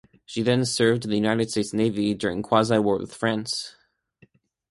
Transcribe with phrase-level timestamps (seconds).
[0.25, 3.75] She then served in the United States Navy during Quasi-War with France.